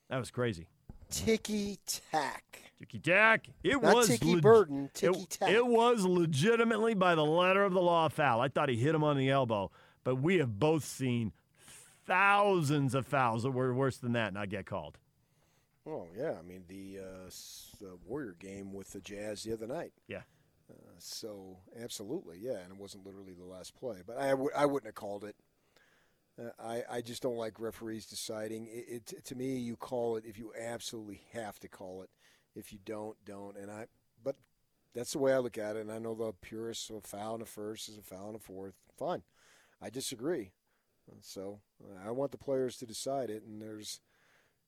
[0.09, 0.67] That was crazy.
[1.09, 2.66] Ticky tack.
[2.79, 3.47] Ticky tack.
[3.63, 5.49] It Not was ticky leg- burden, it- ticky tack.
[5.49, 8.39] It was legitimately by the letter of the law foul.
[8.39, 9.71] I thought he hit him on the elbow,
[10.03, 11.31] but we have both seen
[12.05, 14.97] thousands of fouls that were worse than that and not get called.
[15.85, 19.93] Oh yeah, I mean the uh, uh, Warrior game with the Jazz the other night.
[20.07, 20.21] Yeah.
[20.69, 24.65] Uh, so absolutely, yeah, and it wasn't literally the last play, but I w- I
[24.65, 25.35] wouldn't have called it.
[26.39, 28.67] Uh, I I just don't like referees deciding.
[28.67, 32.09] It, it to me, you call it if you absolutely have to call it.
[32.57, 33.55] If you don't, don't.
[33.57, 33.85] And I,
[34.23, 34.35] but
[34.93, 35.81] that's the way I look at it.
[35.81, 38.39] And I know the purists, a foul in the first is a foul in the
[38.39, 38.73] fourth.
[38.97, 39.21] Fine,
[39.81, 40.51] I disagree.
[41.21, 41.59] So
[42.05, 44.01] I want the players to decide it, and there's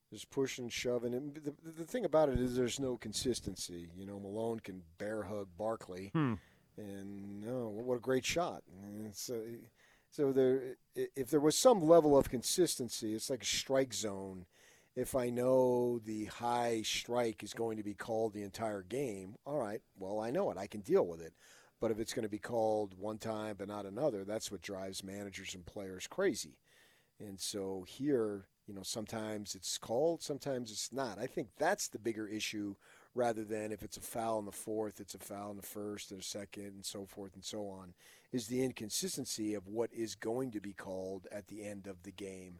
[0.09, 1.13] there's pushing and shoving.
[1.13, 3.89] And the, the thing about it is there's no consistency.
[3.95, 6.35] You know, Malone can bear hug Barkley, Hmm.
[6.77, 8.63] and no, what a great shot.
[8.83, 9.41] And so,
[10.09, 14.45] so there, if there was some level of consistency, it's like a strike zone.
[14.99, 19.57] If I know the high strike is going to be called the entire game, all
[19.57, 20.57] right, well, I know it.
[20.57, 21.31] I can deal with it.
[21.79, 25.01] But if it's going to be called one time but not another, that's what drives
[25.01, 26.57] managers and players crazy.
[27.17, 31.17] And so here, you know, sometimes it's called, sometimes it's not.
[31.17, 32.75] I think that's the bigger issue
[33.15, 36.11] rather than if it's a foul in the fourth, it's a foul in the first
[36.11, 37.93] and a second and so forth and so on,
[38.33, 42.11] is the inconsistency of what is going to be called at the end of the
[42.11, 42.59] game.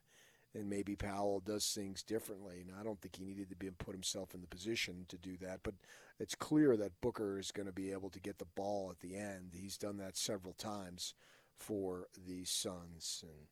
[0.55, 2.65] And maybe Powell does things differently.
[2.67, 5.37] And I don't think he needed to be put himself in the position to do
[5.41, 5.59] that.
[5.61, 5.75] But
[6.19, 9.15] it's clear that Booker is going to be able to get the ball at the
[9.15, 9.51] end.
[9.53, 11.13] He's done that several times
[11.57, 13.23] for the Suns.
[13.23, 13.47] And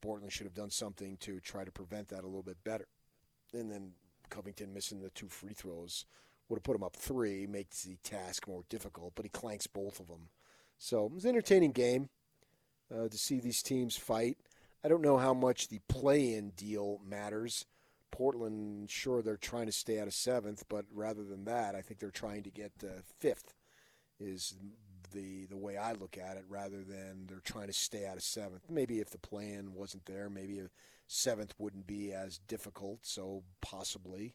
[0.00, 2.88] Portland should have done something to try to prevent that a little bit better.
[3.52, 3.92] And then
[4.30, 6.06] Covington missing the two free throws
[6.48, 10.00] would have put him up three, makes the task more difficult, but he clanks both
[10.00, 10.28] of them.
[10.78, 12.08] So it was an entertaining game
[12.92, 14.38] uh, to see these teams fight.
[14.84, 17.66] I don't know how much the play in deal matters.
[18.10, 22.00] Portland, sure, they're trying to stay out of seventh, but rather than that, I think
[22.00, 23.54] they're trying to get uh, fifth,
[24.20, 24.54] is
[25.12, 28.22] the the way I look at it, rather than they're trying to stay out of
[28.22, 28.68] seventh.
[28.68, 30.68] Maybe if the plan wasn't there, maybe a
[31.06, 33.00] seventh wouldn't be as difficult.
[33.02, 34.34] So possibly,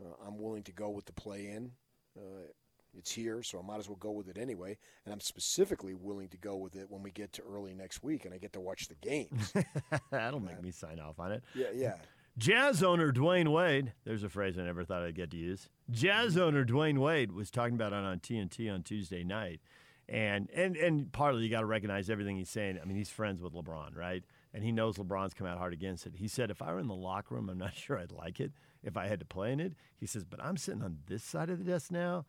[0.00, 1.72] uh, I'm willing to go with the play in.
[2.16, 2.48] Uh,
[2.98, 4.76] it's here, so I might as well go with it anyway.
[5.04, 8.24] And I'm specifically willing to go with it when we get to early next week
[8.24, 9.52] and I get to watch the games.
[10.10, 11.42] That'll make uh, me sign off on it.
[11.54, 11.94] yeah, yeah.
[12.38, 15.70] Jazz owner Dwyane Wade, there's a phrase I never thought I'd get to use.
[15.90, 16.42] Jazz mm-hmm.
[16.42, 19.60] owner Dwyane Wade was talking about it on TNT on Tuesday night.
[20.08, 22.78] And and and partly you got to recognize everything he's saying.
[22.80, 24.22] I mean, he's friends with LeBron, right?
[24.54, 26.14] And he knows LeBron's come out hard against it.
[26.16, 28.52] He said, if I were in the locker room, I'm not sure I'd like it
[28.84, 29.72] if I had to play in it.
[29.96, 32.26] He says, but I'm sitting on this side of the desk now.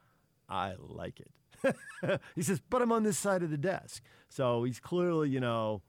[0.49, 1.31] I like it.
[2.35, 4.03] he says, but I'm on this side of the desk.
[4.29, 5.81] So he's clearly, you know,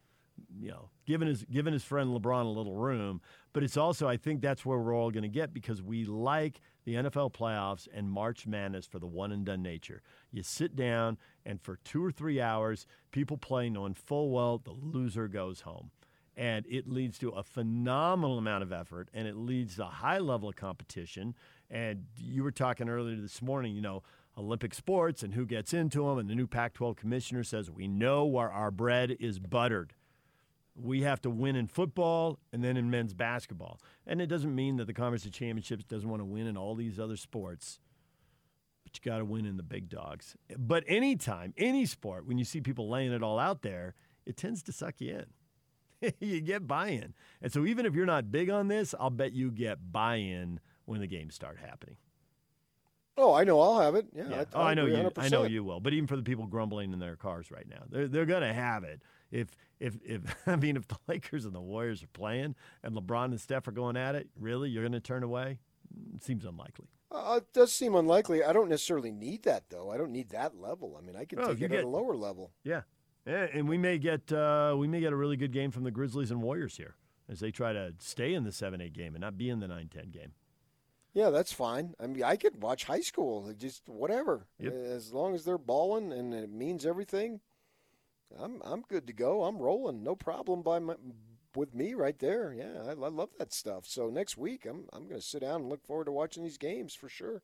[0.59, 3.21] you know, giving his giving his friend LeBron a little room.
[3.53, 6.61] But it's also, I think that's where we're all going to get because we like
[6.85, 10.03] the NFL playoffs and March Madness for the one and done nature.
[10.31, 14.73] You sit down and for two or three hours, people play knowing full well the
[14.73, 15.91] loser goes home.
[16.37, 20.19] And it leads to a phenomenal amount of effort and it leads to a high
[20.19, 21.35] level of competition.
[21.69, 24.05] And you were talking earlier this morning, you know,
[24.39, 26.19] Olympic sports and who gets into them.
[26.19, 29.95] And the new Pac 12 commissioner says, we know where our bread is buttered.
[30.75, 33.81] We have to win in football and then in men's basketball.
[34.07, 36.77] And it doesn't mean that the Conference of Championships doesn't want to win in all
[36.77, 37.81] these other sports,
[38.85, 40.37] but you got to win in the big dogs.
[40.57, 44.63] But anytime, any sport, when you see people laying it all out there, it tends
[44.65, 45.17] to suck you
[46.01, 46.13] in.
[46.21, 47.15] you get buy in.
[47.43, 50.61] And so even if you're not big on this, I'll bet you get buy in
[50.85, 51.97] when the games start happening.
[53.19, 54.07] Oh, I know I'll have it.
[54.15, 54.29] Yeah.
[54.31, 54.41] Yeah.
[54.41, 54.95] I, oh, I know you.
[54.97, 55.13] 100%.
[55.19, 55.81] I know you will.
[55.81, 58.85] But even for the people grumbling in their cars right now, they're they're gonna have
[58.85, 59.03] it.
[59.31, 59.49] If
[59.81, 63.41] if if I mean if the Lakers and the Warriors are playing and LeBron and
[63.41, 65.59] Steph are going at it, really, you're gonna turn away?
[65.93, 66.87] Mm, Seems unlikely.
[67.11, 68.45] Uh, it does seem unlikely.
[68.45, 69.91] I don't necessarily need that though.
[69.91, 70.97] I don't need that level.
[70.97, 72.53] I mean, I can Oh, take you it get- at a lower level.
[72.65, 72.83] Yeah.
[73.27, 75.91] Yeah, and we may get uh, we may get a really good game from the
[75.91, 76.95] Grizzlies and Warriors here
[77.29, 79.67] as they try to stay in the seven eight game and not be in the
[79.67, 80.33] 9-10 game.
[81.19, 81.97] Yeah, that's fine.
[81.99, 84.73] I mean, I could watch high school, just whatever, Yep.
[84.73, 87.41] as long as they're balling and it means everything.
[88.39, 89.43] I'm I'm good to go.
[89.43, 90.95] I'm rolling, no problem by my,
[91.57, 92.53] with me right there.
[92.53, 93.85] Yeah, I, I love that stuff.
[93.85, 96.57] So next week, I'm I'm going to sit down and look forward to watching these
[96.57, 97.43] games for sure.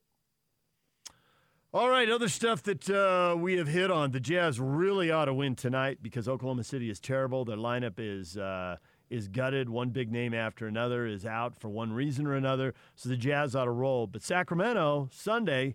[1.72, 4.12] All right, other stuff that uh, we have hit on.
[4.12, 7.44] The Jazz really ought to win tonight because Oklahoma City is terrible.
[7.44, 8.76] Their lineup is uh,
[9.10, 9.68] is gutted.
[9.68, 12.74] One big name after another is out for one reason or another.
[12.96, 14.06] So the Jazz ought to roll.
[14.06, 15.74] But Sacramento Sunday,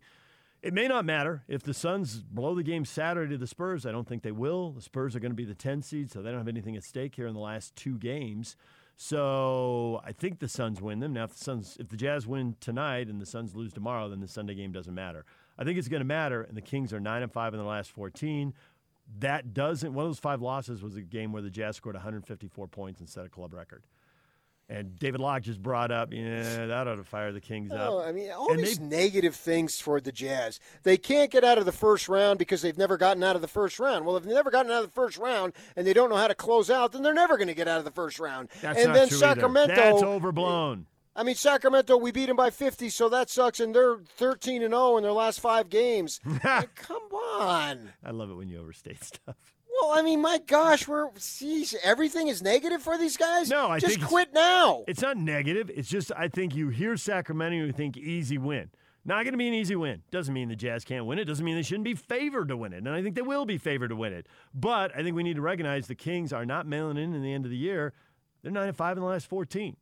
[0.62, 3.86] it may not matter if the Suns blow the game Saturday to the Spurs.
[3.86, 4.72] I don't think they will.
[4.72, 6.84] The Spurs are going to be the 10 seed, so they don't have anything at
[6.84, 8.56] stake here in the last two games.
[9.02, 11.14] So I think the Suns win them.
[11.14, 14.20] Now, if the Suns, if the Jazz win tonight and the Suns lose tomorrow, then
[14.20, 15.24] the Sunday game doesn't matter.
[15.58, 16.42] I think it's going to matter.
[16.42, 18.54] And the Kings are nine and five in the last 14.
[19.18, 19.94] That doesn't.
[19.94, 23.10] One of those five losses was a game where the Jazz scored 154 points and
[23.10, 23.84] set a club record.
[24.72, 27.90] And David Locke just brought up, yeah, that ought to fire the Kings up.
[27.92, 30.60] Oh, I mean, all And these they've- negative things for the Jazz.
[30.84, 33.48] They can't get out of the first round because they've never gotten out of the
[33.48, 34.06] first round.
[34.06, 36.28] Well, if they've never gotten out of the first round and they don't know how
[36.28, 38.50] to close out, then they're never going to get out of the first round.
[38.62, 39.26] That's and not then true either.
[39.42, 39.74] Sacramento.
[39.76, 40.86] That's overblown.
[41.16, 44.74] I mean, Sacramento, we beat them by 50, so that sucks, and they're 13 and
[44.74, 46.20] 0 in their last five games.
[46.44, 47.90] Like, come on.
[48.04, 49.36] I love it when you overstate stuff.
[49.82, 53.50] Well, I mean, my gosh, we're geez, everything is negative for these guys.
[53.50, 54.84] No, I just quit now.
[54.88, 55.70] It's not negative.
[55.74, 58.72] It's just I think you hear Sacramento, you think easy win.
[59.06, 60.02] Not going to be an easy win.
[60.12, 61.26] Doesn't mean the Jazz can't win it.
[61.26, 62.78] Doesn't mean they shouldn't be favored to win it.
[62.78, 64.28] And I think they will be favored to win it.
[64.54, 67.34] But I think we need to recognize the Kings are not mailing in in the
[67.34, 67.94] end of the year.
[68.42, 69.78] They're nine and five in the last fourteen.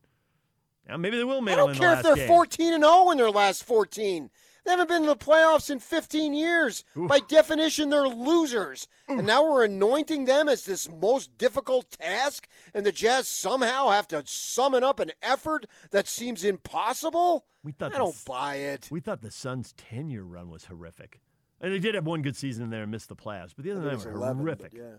[0.87, 2.27] Now maybe they will mail I don't in care the if they're game.
[2.27, 4.29] 14 and 0 in their last 14.
[4.65, 6.83] They haven't been in the playoffs in 15 years.
[6.93, 8.87] By definition, they're losers.
[9.07, 14.09] And now we're anointing them as this most difficult task, and the Jazz somehow have
[14.09, 17.45] to summon up an effort that seems impossible?
[17.63, 18.89] We thought I don't this- buy it.
[18.91, 21.21] We thought the Suns' ten-year run was horrific,
[21.61, 23.53] and they did have one good season in there and missed the playoffs.
[23.55, 24.73] But the other nine was were 11, horrific.
[24.73, 24.95] yeah.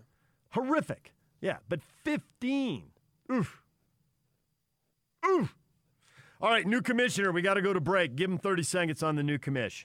[0.53, 1.13] Horrific.
[1.41, 2.89] Yeah, but 15.
[3.31, 3.61] Oof.
[5.27, 5.55] Oof.
[6.41, 7.33] All right, new commissioner.
[7.33, 8.15] We got to go to break.
[8.15, 9.83] Give him 30 seconds on the new commish.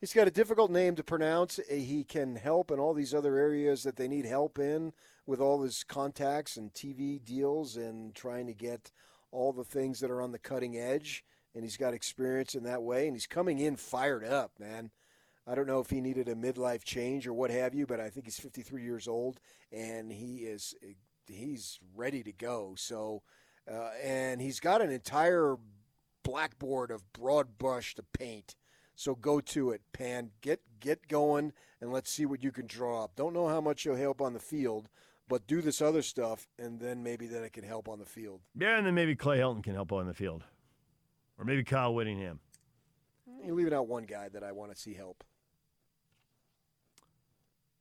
[0.00, 1.58] He's got a difficult name to pronounce.
[1.58, 4.94] Uh, He can help in all these other areas that they need help in
[5.26, 8.90] with all his contacts and TV deals and trying to get
[9.30, 11.24] all the things that are on the cutting edge.
[11.54, 13.06] And he's got experience in that way.
[13.06, 14.92] And he's coming in fired up, man.
[15.46, 18.08] I don't know if he needed a midlife change or what have you, but I
[18.08, 20.74] think he's 53 years old and he is
[21.26, 22.74] he's ready to go.
[22.78, 23.22] So,
[23.70, 25.56] uh, and he's got an entire
[26.22, 28.54] blackboard of broad brush to paint.
[28.94, 30.30] So go to it, Pan.
[30.40, 33.14] Get get going, and let's see what you can draw up.
[33.16, 34.88] Don't know how much you'll help on the field,
[35.28, 38.40] but do this other stuff, and then maybe then it can help on the field.
[38.58, 40.44] Yeah, and then maybe Clay Helton can help on the field.
[41.38, 42.40] Or maybe Kyle Whittingham.
[43.44, 45.22] You're leaving out one guy that I want to see help.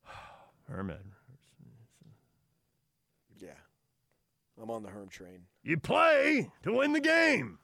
[0.69, 1.15] Herman.
[3.39, 3.49] Yeah,
[4.61, 5.41] I'm on the Herm train.
[5.63, 7.59] You play to win the game.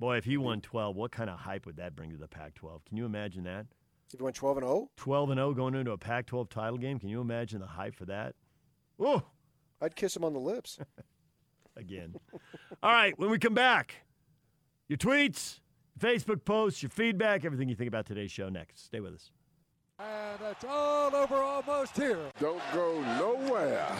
[0.00, 2.54] Boy, if he won 12, what kind of hype would that bring to the Pac
[2.54, 2.84] 12?
[2.84, 3.66] Can you imagine that?
[4.12, 4.76] If you went 12 and oh?
[4.76, 6.98] 0, 12 and 0 going into a Pac 12 title game.
[6.98, 8.34] Can you imagine the hype for that?
[8.98, 9.22] Oh,
[9.82, 10.78] I'd kiss him on the lips.
[11.78, 12.14] again.
[12.82, 13.94] All right, when we come back,
[14.88, 15.60] your tweets,
[15.98, 18.84] Facebook posts, your feedback, everything you think about today's show next.
[18.84, 19.30] Stay with us.
[19.98, 22.18] And it's all over almost here.
[22.38, 23.96] Don't go nowhere.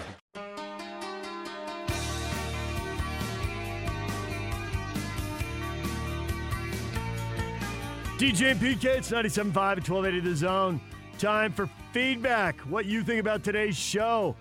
[8.19, 10.81] DJ PK, it's 97.5 and 1280 The Zone.
[11.21, 12.59] Time for feedback.
[12.63, 14.35] What you think about today's show.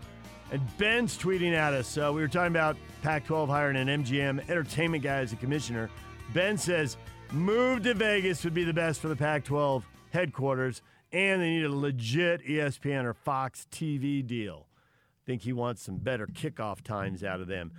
[0.52, 1.96] And Ben's tweeting at us.
[1.96, 5.92] Uh, we were talking about Pac 12 hiring an MGM entertainment guy as a commissioner.
[6.34, 6.98] Ben says,
[7.32, 11.66] Move to Vegas would be the best for the Pac 12 headquarters, and they need
[11.66, 14.66] a legit ESPN or Fox TV deal.
[14.66, 17.72] I Think he wants some better kickoff times out of them.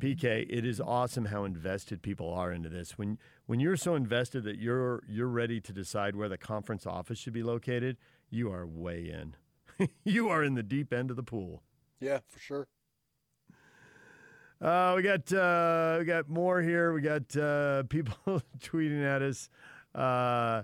[0.00, 2.96] PK, it is awesome how invested people are into this.
[2.96, 7.18] When when you're so invested that you're you're ready to decide where the conference office
[7.18, 7.96] should be located,
[8.30, 9.88] you are way in.
[10.04, 11.62] you are in the deep end of the pool.
[12.00, 12.68] Yeah, for sure.
[14.60, 16.92] Uh, we got uh, we got more here.
[16.92, 19.48] We got uh, people tweeting at us.
[19.94, 20.62] Uh,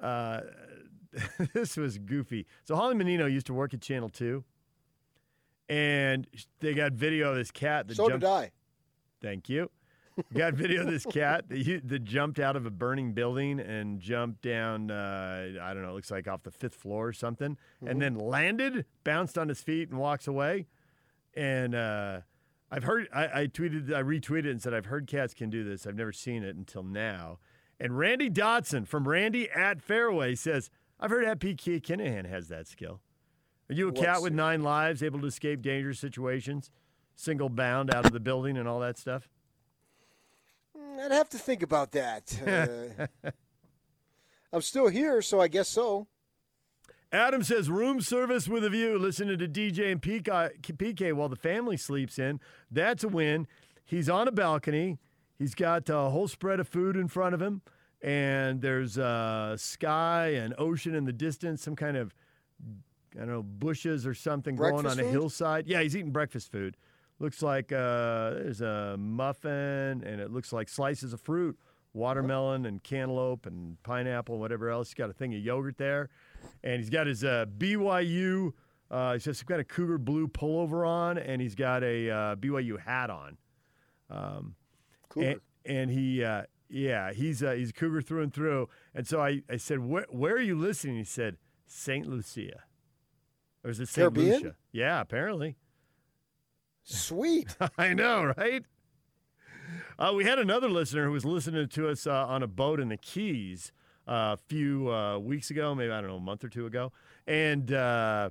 [0.00, 0.40] uh,
[1.54, 2.46] this was goofy.
[2.64, 4.44] So Holly Menino used to work at Channel Two,
[5.72, 6.26] and
[6.60, 8.20] they got video of this cat that So jumped.
[8.20, 8.50] did I.
[9.22, 9.70] Thank you.
[10.34, 13.98] Got video of this cat that, you, that jumped out of a burning building and
[13.98, 14.90] jumped down.
[14.90, 15.88] Uh, I don't know.
[15.88, 17.56] It looks like off the fifth floor or something,
[17.86, 20.66] and then landed, bounced on his feet, and walks away.
[21.34, 22.20] And uh,
[22.70, 23.08] I've heard.
[23.14, 23.90] I, I tweeted.
[23.94, 25.86] I retweeted and said I've heard cats can do this.
[25.86, 27.38] I've never seen it until now.
[27.80, 30.68] And Randy Dotson from Randy at Fairway says
[31.00, 33.00] I've heard at PK Kinahan has that skill.
[33.72, 36.70] Are you a cat with nine lives, able to escape dangerous situations,
[37.16, 39.30] single bound out of the building, and all that stuff?
[40.78, 43.08] Mm, I'd have to think about that.
[43.24, 43.30] Uh,
[44.52, 46.06] I'm still here, so I guess so.
[47.10, 51.34] Adam says room service with a view, listening to DJ and PK, PK while the
[51.34, 52.40] family sleeps in.
[52.70, 53.46] That's a win.
[53.86, 54.98] He's on a balcony.
[55.38, 57.62] He's got a whole spread of food in front of him,
[58.02, 61.62] and there's uh, sky and ocean in the distance.
[61.62, 62.14] Some kind of
[63.16, 65.10] I don't know bushes or something growing on Breakfast a food?
[65.10, 65.66] hillside.
[65.66, 66.76] Yeah, he's eating breakfast food.
[67.18, 71.58] Looks like uh, there's a muffin, and it looks like slices of fruit,
[71.92, 74.88] watermelon and cantaloupe and pineapple, whatever else.
[74.88, 76.08] He's got a thing of yogurt there,
[76.64, 78.52] and he's got his uh, BYU.
[78.90, 82.80] Uh, he's just got a Cougar blue pullover on, and he's got a uh, BYU
[82.80, 83.36] hat on.
[85.08, 85.30] Cougar.
[85.30, 88.68] And, and he, uh, yeah, he's uh, he's a Cougar through and through.
[88.94, 90.96] And so I, I said, where, where are you listening?
[90.96, 91.36] He said,
[91.66, 92.06] St.
[92.06, 92.64] Lucia.
[93.64, 94.12] Or is it St.
[94.12, 94.56] Lucia?
[94.72, 95.56] Yeah, apparently.
[96.82, 97.56] Sweet.
[97.78, 98.64] I know, right?
[99.98, 102.88] Uh, we had another listener who was listening to us uh, on a boat in
[102.88, 103.72] the Keys
[104.08, 106.92] uh, a few uh, weeks ago, maybe, I don't know, a month or two ago.
[107.26, 108.30] And uh,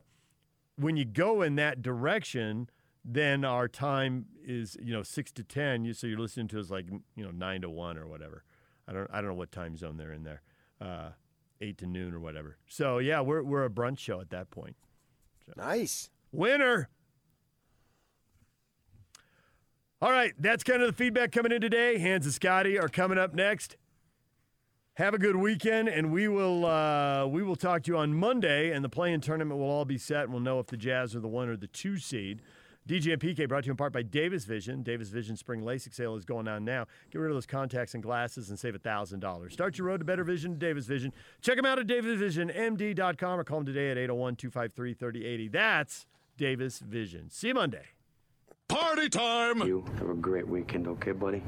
[0.76, 2.70] when you go in that direction,
[3.06, 5.86] then our time is, you know, 6 to 10.
[5.86, 8.44] You, so you're listening to us like, you know, 9 to 1 or whatever.
[8.88, 10.42] I don't, I don't know what time zone they're in there,
[10.82, 11.12] uh,
[11.62, 12.58] 8 to noon or whatever.
[12.68, 14.76] So, yeah, we're, we're a brunch show at that point.
[15.58, 16.10] Nice.
[16.32, 16.90] Winner.
[20.02, 22.00] All right, that's kind of the feedback coming in today.
[22.00, 23.78] Hans and Scotty are coming up next.
[24.96, 28.72] Have a good weekend, and we will uh, we will talk to you on Monday,
[28.72, 31.20] and the play-in tournament will all be set, and we'll know if the Jazz are
[31.20, 32.42] the one or the two seed.
[32.88, 34.82] DJ and PK brought to you in part by Davis Vision.
[34.84, 36.86] Davis Vision Spring LASIK sale is going on now.
[37.12, 39.52] Get rid of those contacts and glasses and save $1,000.
[39.52, 41.14] Start your road to better vision, Davis Vision.
[41.42, 45.48] Check them out at davisvisionmd.com or call them today at 801 253 3080.
[45.50, 46.06] That's
[46.38, 47.30] Davis Vision.
[47.30, 47.86] See you Monday.
[48.68, 49.62] Party time!
[49.68, 51.44] You have a great weekend, okay, buddy?